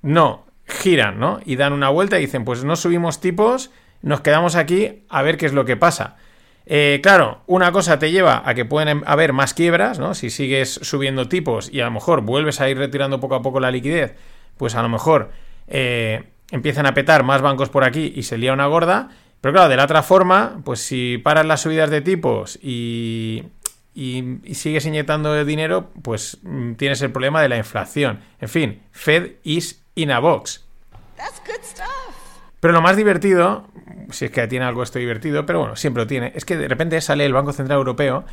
no, 0.02 0.46
giran, 0.66 1.18
¿no? 1.18 1.40
Y 1.44 1.56
dan 1.56 1.72
una 1.72 1.88
vuelta 1.88 2.18
y 2.18 2.22
dicen, 2.22 2.44
pues 2.44 2.64
no 2.64 2.76
subimos 2.76 3.20
tipos, 3.20 3.70
nos 4.00 4.20
quedamos 4.20 4.56
aquí 4.56 5.04
a 5.08 5.22
ver 5.22 5.36
qué 5.36 5.46
es 5.46 5.52
lo 5.52 5.64
que 5.64 5.76
pasa. 5.76 6.16
Eh, 6.64 7.00
claro, 7.02 7.42
una 7.46 7.72
cosa 7.72 7.98
te 7.98 8.12
lleva 8.12 8.42
a 8.44 8.54
que 8.54 8.64
pueden 8.64 8.88
em- 8.88 9.02
haber 9.06 9.32
más 9.32 9.52
quiebras, 9.52 9.98
¿no? 9.98 10.14
Si 10.14 10.30
sigues 10.30 10.72
subiendo 10.82 11.28
tipos 11.28 11.72
y 11.72 11.80
a 11.80 11.86
lo 11.86 11.90
mejor 11.90 12.22
vuelves 12.22 12.60
a 12.60 12.68
ir 12.68 12.78
retirando 12.78 13.20
poco 13.20 13.34
a 13.34 13.42
poco 13.42 13.60
la 13.60 13.70
liquidez, 13.70 14.14
pues 14.56 14.74
a 14.74 14.82
lo 14.82 14.88
mejor 14.88 15.30
eh, 15.66 16.31
empiezan 16.52 16.86
a 16.86 16.94
petar 16.94 17.24
más 17.24 17.42
bancos 17.42 17.68
por 17.70 17.82
aquí 17.82 18.12
y 18.14 18.22
se 18.22 18.38
lía 18.38 18.52
una 18.52 18.66
gorda. 18.66 19.08
Pero 19.40 19.54
claro, 19.54 19.68
de 19.68 19.76
la 19.76 19.84
otra 19.84 20.04
forma, 20.04 20.60
pues 20.64 20.78
si 20.80 21.18
paras 21.18 21.44
las 21.44 21.62
subidas 21.62 21.90
de 21.90 22.00
tipos 22.00 22.60
y, 22.62 23.42
y- 23.92 24.38
y 24.44 24.54
sigues 24.54 24.86
inyectando 24.86 25.44
dinero, 25.44 25.90
pues 26.02 26.38
mm, 26.42 26.74
tienes 26.74 27.02
el 27.02 27.10
problema 27.10 27.42
de 27.42 27.48
la 27.48 27.56
inflación. 27.56 28.20
En 28.40 28.48
fin, 28.48 28.82
Fed 28.92 29.32
is 29.42 29.82
in 29.96 30.12
a 30.12 30.20
box. 30.20 30.64
That's 31.16 31.42
good 31.44 31.60
stuff. 31.64 31.88
Pero 32.60 32.72
lo 32.72 32.80
más 32.82 32.96
divertido, 32.96 33.66
si 34.10 34.26
es 34.26 34.30
que 34.30 34.46
tiene 34.46 34.64
algo 34.64 34.84
esto 34.84 35.00
divertido, 35.00 35.44
pero 35.44 35.58
bueno, 35.58 35.74
siempre 35.74 36.04
lo 36.04 36.06
tiene, 36.06 36.30
es 36.36 36.44
que 36.44 36.56
de 36.56 36.68
repente 36.68 37.00
sale 37.00 37.26
el 37.26 37.32
Banco 37.32 37.52
Central 37.52 37.78
Europeo 37.78 38.24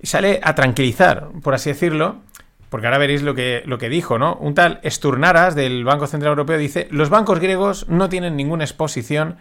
y 0.00 0.08
sale 0.08 0.40
a 0.42 0.56
tranquilizar, 0.56 1.28
por 1.44 1.54
así 1.54 1.70
decirlo, 1.70 2.16
porque 2.72 2.86
ahora 2.86 2.96
veréis 2.96 3.20
lo 3.20 3.34
que, 3.34 3.62
lo 3.66 3.76
que 3.76 3.90
dijo, 3.90 4.18
¿no? 4.18 4.36
Un 4.36 4.54
tal 4.54 4.80
Sturnaras 4.82 5.54
del 5.54 5.84
Banco 5.84 6.06
Central 6.06 6.30
Europeo 6.30 6.56
dice, 6.56 6.88
los 6.90 7.10
bancos 7.10 7.38
griegos 7.38 7.86
no 7.90 8.08
tienen 8.08 8.34
ninguna 8.34 8.64
exposición 8.64 9.36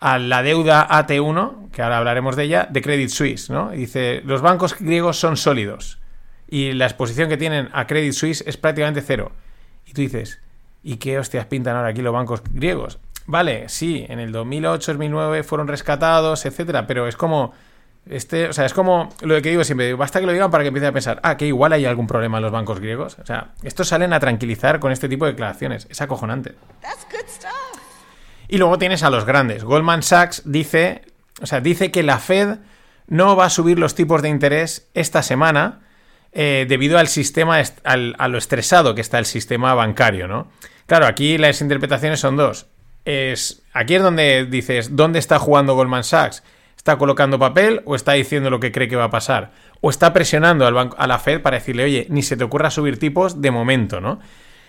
a 0.00 0.18
la 0.18 0.42
deuda 0.42 0.84
AT1, 0.88 1.70
que 1.70 1.82
ahora 1.82 1.98
hablaremos 1.98 2.34
de 2.34 2.42
ella, 2.42 2.66
de 2.68 2.82
Credit 2.82 3.10
Suisse, 3.10 3.48
¿no? 3.48 3.72
Y 3.72 3.76
dice, 3.76 4.22
los 4.24 4.42
bancos 4.42 4.76
griegos 4.76 5.20
son 5.20 5.36
sólidos 5.36 6.00
y 6.48 6.72
la 6.72 6.86
exposición 6.86 7.28
que 7.28 7.36
tienen 7.36 7.68
a 7.72 7.86
Credit 7.86 8.12
Suisse 8.12 8.42
es 8.44 8.56
prácticamente 8.56 9.02
cero. 9.02 9.30
Y 9.86 9.92
tú 9.92 10.00
dices, 10.00 10.40
¿y 10.82 10.96
qué 10.96 11.20
hostias 11.20 11.46
pintan 11.46 11.76
ahora 11.76 11.90
aquí 11.90 12.02
los 12.02 12.12
bancos 12.12 12.42
griegos? 12.50 12.98
Vale, 13.26 13.68
sí, 13.68 14.04
en 14.08 14.18
el 14.18 14.32
2008, 14.32 14.94
2009 14.94 15.44
fueron 15.44 15.68
rescatados, 15.68 16.44
etcétera, 16.44 16.88
pero 16.88 17.06
es 17.06 17.14
como 17.14 17.52
este, 18.08 18.48
o 18.48 18.52
sea, 18.52 18.66
es 18.66 18.74
como 18.74 19.08
lo 19.22 19.40
que 19.40 19.50
digo 19.50 19.64
siempre, 19.64 19.94
basta 19.94 20.20
que 20.20 20.26
lo 20.26 20.32
digan 20.32 20.50
para 20.50 20.62
que 20.64 20.68
empiece 20.68 20.86
a 20.86 20.92
pensar, 20.92 21.20
ah, 21.22 21.36
que 21.36 21.46
igual 21.46 21.72
hay 21.72 21.86
algún 21.86 22.06
problema 22.06 22.38
en 22.38 22.42
los 22.42 22.52
bancos 22.52 22.80
griegos. 22.80 23.18
O 23.18 23.26
sea, 23.26 23.52
estos 23.62 23.88
salen 23.88 24.12
a 24.12 24.20
tranquilizar 24.20 24.78
con 24.80 24.92
este 24.92 25.08
tipo 25.08 25.24
de 25.24 25.32
declaraciones, 25.32 25.86
es 25.90 26.00
acojonante. 26.00 26.54
Y 28.48 28.58
luego 28.58 28.78
tienes 28.78 29.02
a 29.02 29.10
los 29.10 29.24
grandes. 29.24 29.64
Goldman 29.64 30.02
Sachs 30.02 30.42
dice, 30.44 31.02
o 31.40 31.46
sea, 31.46 31.60
dice 31.60 31.90
que 31.90 32.02
la 32.02 32.18
Fed 32.18 32.58
no 33.06 33.36
va 33.36 33.46
a 33.46 33.50
subir 33.50 33.78
los 33.78 33.94
tipos 33.94 34.22
de 34.22 34.28
interés 34.28 34.88
esta 34.94 35.22
semana 35.22 35.80
eh, 36.32 36.66
debido 36.68 36.98
al 36.98 37.08
sistema, 37.08 37.62
al- 37.84 38.14
a 38.18 38.28
lo 38.28 38.38
estresado 38.38 38.94
que 38.94 39.00
está 39.00 39.18
el 39.18 39.26
sistema 39.26 39.72
bancario, 39.74 40.26
¿no? 40.28 40.50
Claro, 40.86 41.06
aquí 41.06 41.38
las 41.38 41.60
interpretaciones 41.60 42.20
son 42.20 42.36
dos. 42.36 42.66
Es, 43.04 43.62
aquí 43.72 43.94
es 43.94 44.02
donde 44.02 44.44
dices, 44.46 44.96
¿dónde 44.96 45.18
está 45.18 45.38
jugando 45.38 45.74
Goldman 45.74 46.04
Sachs? 46.04 46.42
¿Está 46.84 46.98
colocando 46.98 47.38
papel 47.38 47.80
o 47.86 47.94
está 47.94 48.12
diciendo 48.12 48.50
lo 48.50 48.60
que 48.60 48.70
cree 48.70 48.88
que 48.88 48.96
va 48.96 49.04
a 49.04 49.10
pasar? 49.10 49.52
¿O 49.80 49.88
está 49.88 50.12
presionando 50.12 50.66
al 50.66 50.74
banco, 50.74 50.94
a 50.98 51.06
la 51.06 51.18
Fed 51.18 51.40
para 51.40 51.56
decirle, 51.56 51.84
oye, 51.84 52.06
ni 52.10 52.20
se 52.22 52.36
te 52.36 52.44
ocurra 52.44 52.70
subir 52.70 52.98
tipos 52.98 53.40
de 53.40 53.50
momento, 53.50 54.02
¿no? 54.02 54.20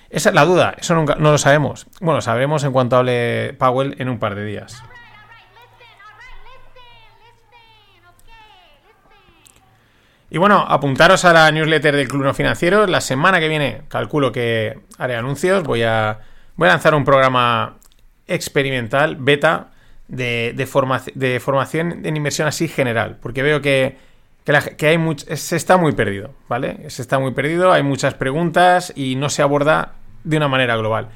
Esa 0.10 0.30
es 0.30 0.36
la 0.36 0.46
duda, 0.46 0.76
eso 0.80 0.96
nunca, 0.96 1.16
no 1.16 1.34
lo 1.34 1.38
sabemos. 1.38 1.88
Bueno, 2.00 2.22
sabremos 2.22 2.64
en 2.64 2.72
cuanto 2.72 2.96
hable 2.96 3.52
Powell 3.60 3.98
en 4.00 4.08
un 4.08 4.18
par 4.18 4.36
de 4.36 4.46
días. 4.46 4.82
Y 10.30 10.38
bueno, 10.38 10.66
apuntaros 10.70 11.26
a 11.26 11.34
la 11.34 11.52
newsletter 11.52 11.98
del 11.98 12.08
Club 12.08 12.24
No 12.24 12.34
Financiero. 12.34 12.88
La 12.88 13.02
semana 13.02 13.42
que 13.42 13.50
viene 13.50 13.82
calculo 13.90 14.32
que 14.32 14.80
haré 14.98 15.18
anuncios. 15.18 15.64
Voy 15.64 15.84
a, 15.84 16.20
voy 16.56 16.70
a 16.70 16.72
lanzar 16.72 16.96
un 16.96 17.04
programa 17.04 17.76
experimental, 18.26 19.18
beta, 19.18 19.72
de, 20.08 20.54
de, 20.56 20.66
forma- 20.66 21.02
de 21.14 21.40
formación 21.40 22.06
en 22.06 22.18
inversión 22.18 22.48
así 22.48 22.68
general. 22.68 23.18
Porque 23.22 23.42
veo 23.44 23.62
que, 23.62 23.98
que, 24.78 24.88
hay 24.88 24.98
much- 24.98 25.26
se 25.36 25.56
está 25.56 25.78
muy 25.78 25.94
perdido, 25.94 26.32
¿vale? 26.48 26.90
Se 26.90 27.02
está 27.02 27.20
muy 27.20 27.32
perdido, 27.34 27.72
hay 27.72 27.84
muchas 27.84 28.14
preguntas 28.14 28.94
y 28.96 29.16
no 29.16 29.30
se 29.30 29.42
aborda 29.42 29.94
de 30.24 30.38
una 30.38 30.48
manera 30.48 30.76
global. 30.78 31.10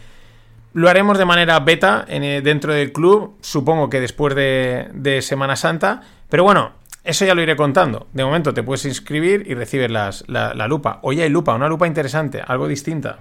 Lo 0.73 0.87
haremos 0.89 1.17
de 1.17 1.25
manera 1.25 1.59
beta 1.59 2.05
en, 2.07 2.23
eh, 2.23 2.41
dentro 2.41 2.73
del 2.73 2.91
club, 2.91 3.35
supongo 3.41 3.89
que 3.89 3.99
después 3.99 4.35
de, 4.35 4.87
de 4.93 5.21
Semana 5.23 5.55
Santa, 5.55 6.01
pero 6.29 6.43
bueno, 6.43 6.73
eso 7.03 7.25
ya 7.25 7.33
lo 7.33 7.41
iré 7.41 7.55
contando. 7.55 8.07
De 8.13 8.23
momento 8.23 8.53
te 8.53 8.61
puedes 8.61 8.85
inscribir 8.85 9.45
y 9.47 9.55
recibes 9.55 9.89
la, 9.89 10.11
la 10.53 10.67
lupa. 10.67 10.99
Hoy 11.01 11.21
hay 11.21 11.29
lupa, 11.29 11.55
una 11.55 11.67
lupa 11.67 11.87
interesante, 11.87 12.41
algo 12.45 12.67
distinta. 12.67 13.17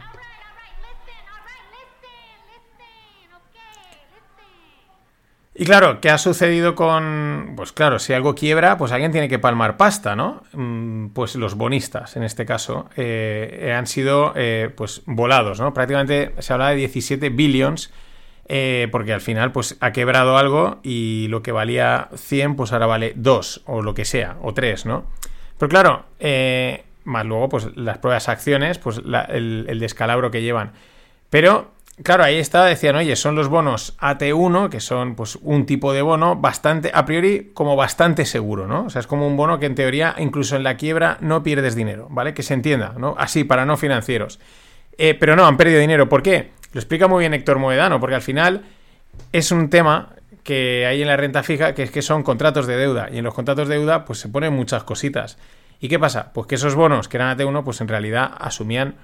Y 5.61 5.65
claro, 5.65 6.01
¿qué 6.01 6.09
ha 6.09 6.19
sucedido 6.19 6.77
con...? 6.77 7.55
Pues 7.57 7.73
claro, 7.73 7.99
si 7.99 8.13
algo 8.13 8.37
quiebra, 8.37 8.79
pues 8.79 8.93
alguien 8.93 9.11
tiene 9.11 9.29
que 9.29 9.41
palmar 9.41 9.77
pasta, 9.77 10.15
¿no? 10.15 10.45
Mm, 10.53 11.09
Pues 11.09 11.35
los 11.35 11.57
bonistas, 11.57 12.17
en 12.17 12.23
este 12.23 12.47
caso, 12.47 12.89
eh, 12.97 13.75
han 13.77 13.89
sido 13.89 14.35
eh, 14.37 14.71
pues 14.77 15.03
volados, 15.05 15.59
¿no? 15.59 15.75
Prácticamente 15.75 16.33
se 16.39 16.53
habla 16.53 16.69
de 16.69 16.77
17 16.77 17.31
billions, 17.31 17.93
eh, 18.47 18.87
porque 18.93 19.13
al 19.13 19.21
final 19.21 19.51
pues 19.51 19.77
ha 19.81 19.91
quebrado 19.91 20.39
algo 20.39 20.79
y 20.85 21.27
lo 21.29 21.43
que 21.43 21.51
valía 21.51 22.09
100 22.15 22.55
pues 22.55 22.73
ahora 22.73 22.87
vale 22.87 23.13
2 23.17 23.63
o 23.67 23.83
lo 23.83 23.95
que 23.95 24.05
sea, 24.05 24.37
o 24.41 24.55
3, 24.55 24.87
¿no? 24.87 25.07
Pero 25.59 25.69
claro, 25.69 26.05
más 27.03 27.27
luego 27.27 27.49
pues 27.49 27.77
las 27.77 27.99
pruebas 27.99 28.29
acciones, 28.29 28.79
pues 28.79 29.03
el 29.29 29.79
descalabro 29.81 30.31
que 30.31 30.41
llevan. 30.41 30.71
Pero, 31.31 31.73
claro, 32.03 32.25
ahí 32.25 32.37
está, 32.37 32.65
decían, 32.65 32.97
oye, 32.97 33.17
son 33.17 33.35
los 33.35 33.49
bonos 33.49 33.97
AT1, 33.99 34.69
que 34.69 34.81
son 34.81 35.15
pues 35.15 35.37
un 35.43 35.67
tipo 35.67 35.93
de 35.93 36.03
bono 36.03 36.37
bastante, 36.37 36.91
a 36.93 37.05
priori, 37.05 37.51
como 37.55 37.77
bastante 37.77 38.25
seguro, 38.25 38.67
¿no? 38.67 38.85
O 38.85 38.91
sea, 38.91 39.01
es 39.01 39.07
como 39.07 39.27
un 39.27 39.37
bono 39.37 39.59
que 39.59 39.67
en 39.67 39.75
teoría, 39.75 40.15
incluso 40.19 40.57
en 40.57 40.63
la 40.63 40.77
quiebra, 40.77 41.19
no 41.21 41.43
pierdes 41.43 41.75
dinero, 41.75 42.09
¿vale? 42.11 42.35
Que 42.35 42.43
se 42.43 42.55
entienda, 42.55 42.95
¿no? 42.97 43.15
Así, 43.19 43.45
para 43.45 43.65
no 43.65 43.77
financieros. 43.77 44.39
Eh, 44.97 45.15
pero 45.15 45.37
no, 45.37 45.47
han 45.47 45.57
perdido 45.57 45.81
dinero. 45.81 46.09
¿Por 46.09 46.23
qué? 46.23 46.51
Lo 46.73 46.81
explica 46.81 47.07
muy 47.07 47.21
bien 47.21 47.35
Héctor 47.35 47.59
Moedano, 47.59 48.01
porque 48.01 48.17
al 48.17 48.23
final 48.23 48.65
es 49.33 49.53
un 49.53 49.71
tema 49.71 50.11
que 50.43 50.87
hay 50.87 51.03
en 51.03 51.09
la 51.09 51.17
renta 51.17 51.43
fija, 51.43 51.75
que 51.75 51.83
es 51.83 51.91
que 51.91 52.03
son 52.03 52.23
contratos 52.23 52.67
de 52.67 52.77
deuda. 52.77 53.09
Y 53.13 53.19
en 53.19 53.25
los 53.25 53.35
contratos 53.35 53.69
de 53.69 53.77
deuda, 53.77 54.05
pues 54.05 54.19
se 54.19 54.29
ponen 54.29 54.55
muchas 54.55 54.83
cositas. 54.83 55.39
¿Y 55.81 55.89
qué 55.89 55.99
pasa? 55.99 56.33
Pues 56.33 56.47
que 56.47 56.57
esos 56.57 56.75
bonos 56.75 57.09
que 57.09 57.17
eran 57.17 57.37
AT1, 57.37 57.65
pues 57.65 57.81
en 57.81 57.89
realidad 57.89 58.31
asumían 58.39 58.97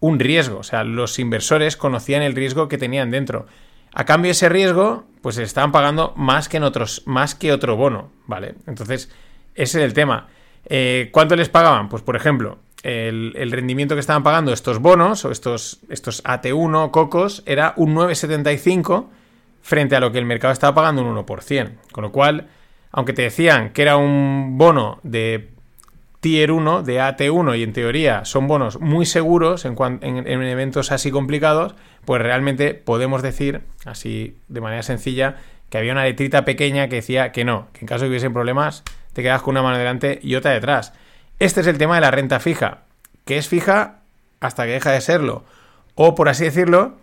un 0.00 0.18
riesgo. 0.18 0.58
O 0.58 0.62
sea, 0.62 0.84
los 0.84 1.18
inversores 1.18 1.76
conocían 1.76 2.22
el 2.22 2.34
riesgo 2.34 2.68
que 2.68 2.78
tenían 2.78 3.10
dentro. 3.10 3.46
A 3.92 4.04
cambio, 4.04 4.30
ese 4.30 4.48
riesgo, 4.48 5.04
pues 5.22 5.36
se 5.36 5.42
estaban 5.42 5.72
pagando 5.72 6.12
más 6.16 6.48
que 6.48 6.58
en 6.58 6.62
otros, 6.62 7.02
más 7.06 7.34
que 7.34 7.52
otro 7.52 7.76
bono, 7.76 8.10
¿vale? 8.26 8.54
Entonces, 8.66 9.10
ese 9.54 9.78
es 9.78 9.84
el 9.84 9.94
tema. 9.94 10.28
Eh, 10.66 11.08
¿Cuánto 11.12 11.36
les 11.36 11.48
pagaban? 11.48 11.88
Pues, 11.88 12.02
por 12.02 12.16
ejemplo, 12.16 12.58
el, 12.82 13.32
el 13.36 13.50
rendimiento 13.50 13.94
que 13.94 14.00
estaban 14.00 14.22
pagando 14.22 14.52
estos 14.52 14.78
bonos 14.78 15.24
o 15.24 15.30
estos, 15.30 15.80
estos 15.88 16.22
AT1 16.24 16.90
cocos 16.90 17.42
era 17.46 17.72
un 17.76 17.94
9,75 17.94 19.06
frente 19.62 19.96
a 19.96 20.00
lo 20.00 20.12
que 20.12 20.18
el 20.18 20.24
mercado 20.24 20.52
estaba 20.52 20.74
pagando 20.74 21.02
un 21.02 21.16
1%. 21.16 21.72
Con 21.92 22.04
lo 22.04 22.12
cual, 22.12 22.48
aunque 22.92 23.12
te 23.12 23.22
decían 23.22 23.70
que 23.72 23.82
era 23.82 23.96
un 23.96 24.56
bono 24.58 25.00
de 25.02 25.50
Tier 26.20 26.50
1, 26.50 26.82
de 26.82 27.00
AT1, 27.00 27.58
y 27.58 27.62
en 27.62 27.72
teoría 27.72 28.24
son 28.24 28.48
bonos 28.48 28.80
muy 28.80 29.06
seguros 29.06 29.64
en, 29.64 29.76
en- 30.02 30.26
en 30.26 30.42
eventos 30.42 30.90
así 30.90 31.10
complicados, 31.10 31.74
pues 32.04 32.20
realmente 32.20 32.74
podemos 32.74 33.22
decir, 33.22 33.60
así 33.84 34.36
de 34.48 34.60
manera 34.60 34.82
sencilla, 34.82 35.36
que 35.70 35.78
había 35.78 35.92
una 35.92 36.04
letrita 36.04 36.44
pequeña 36.44 36.88
que 36.88 36.96
decía 36.96 37.30
que 37.30 37.44
no, 37.44 37.68
que 37.72 37.80
en 37.80 37.86
caso 37.86 38.00
de 38.04 38.06
que 38.06 38.10
hubiesen 38.10 38.32
problemas, 38.32 38.82
te 39.12 39.22
quedas 39.22 39.42
con 39.42 39.52
una 39.52 39.62
mano 39.62 39.78
delante 39.78 40.18
y 40.22 40.34
otra 40.34 40.52
detrás. 40.52 40.92
Este 41.38 41.60
es 41.60 41.66
el 41.66 41.78
tema 41.78 41.94
de 41.96 42.00
la 42.00 42.10
renta 42.10 42.40
fija, 42.40 42.78
que 43.24 43.36
es 43.38 43.46
fija 43.48 44.00
hasta 44.40 44.64
que 44.64 44.72
deja 44.72 44.90
de 44.92 45.00
serlo. 45.00 45.44
O, 45.94 46.14
por 46.14 46.28
así 46.28 46.44
decirlo, 46.44 46.96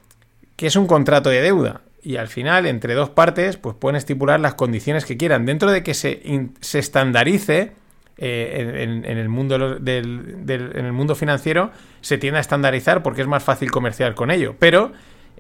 que 0.55 0.67
es 0.67 0.75
un 0.75 0.87
contrato 0.87 1.29
de 1.29 1.41
deuda. 1.41 1.81
Y 2.01 2.17
al 2.17 2.27
final, 2.27 2.65
entre 2.65 2.93
dos 2.95 3.09
partes, 3.09 3.57
pues 3.57 3.75
pueden 3.75 3.95
estipular 3.95 4.39
las 4.39 4.55
condiciones 4.55 5.05
que 5.05 5.17
quieran. 5.17 5.45
Dentro 5.45 5.71
de 5.71 5.83
que 5.83 5.93
se, 5.93 6.21
se 6.61 6.79
estandarice 6.79 7.71
eh, 8.17 8.83
en, 8.83 9.05
el 9.17 9.29
mundo 9.29 9.57
del- 9.79 10.37
en 10.47 10.85
el 10.85 10.93
mundo 10.93 11.15
financiero, 11.15 11.71
se 12.01 12.17
tiende 12.17 12.37
a 12.37 12.41
estandarizar 12.41 13.03
porque 13.03 13.21
es 13.21 13.27
más 13.27 13.43
fácil 13.43 13.71
comerciar 13.71 14.15
con 14.15 14.31
ello. 14.31 14.55
Pero, 14.59 14.91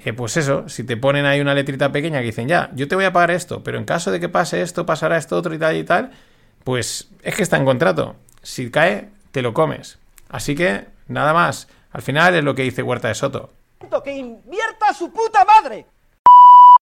eh, 0.03 0.13
pues 0.13 0.37
eso, 0.37 0.67
si 0.67 0.83
te 0.83 0.97
ponen 0.97 1.25
ahí 1.25 1.39
una 1.41 1.53
letrita 1.53 1.91
pequeña 1.91 2.19
que 2.19 2.25
dicen, 2.25 2.47
ya, 2.47 2.69
yo 2.75 2.87
te 2.87 2.95
voy 2.95 3.05
a 3.05 3.13
pagar 3.13 3.31
esto, 3.31 3.63
pero 3.63 3.77
en 3.77 3.85
caso 3.85 4.11
de 4.11 4.19
que 4.19 4.29
pase 4.29 4.61
esto, 4.61 4.85
pasará 4.85 5.17
esto 5.17 5.37
otro 5.37 5.53
y 5.53 5.57
tal 5.59 5.75
y 5.77 5.83
tal, 5.83 6.11
pues 6.63 7.09
es 7.23 7.35
que 7.35 7.43
está 7.43 7.57
en 7.57 7.65
contrato. 7.65 8.15
Si 8.41 8.69
cae, 8.71 9.09
te 9.31 9.41
lo 9.41 9.53
comes. 9.53 9.97
Así 10.29 10.55
que, 10.55 10.85
nada 11.07 11.33
más. 11.33 11.67
Al 11.91 12.01
final 12.01 12.35
es 12.35 12.43
lo 12.43 12.55
que 12.55 12.63
dice 12.63 12.83
Huerta 12.83 13.07
de 13.07 13.15
Soto. 13.15 13.53
que 14.03 14.11
invierta 14.13 14.93
su 14.93 15.11
puta 15.13 15.45
madre. 15.45 15.85